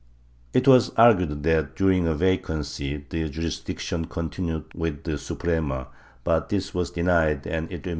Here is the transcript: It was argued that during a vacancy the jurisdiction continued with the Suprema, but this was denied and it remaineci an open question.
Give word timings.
It 0.51 0.67
was 0.67 0.89
argued 0.97 1.43
that 1.43 1.75
during 1.75 2.07
a 2.07 2.15
vacancy 2.15 3.05
the 3.07 3.29
jurisdiction 3.29 4.05
continued 4.05 4.73
with 4.73 5.03
the 5.03 5.19
Suprema, 5.19 5.89
but 6.23 6.49
this 6.49 6.73
was 6.73 6.89
denied 6.89 7.45
and 7.45 7.47
it 7.47 7.51
remaineci 7.51 7.53
an 7.53 7.59
open 7.73 7.81
question. 7.83 7.89